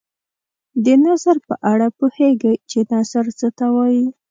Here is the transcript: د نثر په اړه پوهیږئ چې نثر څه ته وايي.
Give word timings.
د 0.83 0.85
نثر 1.03 1.37
په 1.47 1.55
اړه 1.71 1.87
پوهیږئ 1.97 2.55
چې 2.69 2.79
نثر 2.93 3.25
څه 3.39 3.47
ته 3.57 3.65
وايي. 3.75 4.05